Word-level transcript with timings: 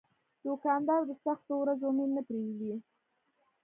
دوکاندار 0.45 1.01
د 1.09 1.11
سختو 1.23 1.53
ورځو 1.59 1.85
امید 1.89 2.09
نه 2.17 2.21
پرېږدي. 2.27 2.73